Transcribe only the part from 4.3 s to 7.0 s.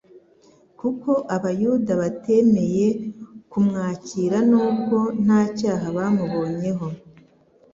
nubwo nta cyaha bamubonyeho